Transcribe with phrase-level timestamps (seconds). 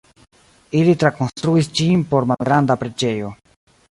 [0.79, 3.33] Ili trakonstruis ĝin por malgranda preĝejo.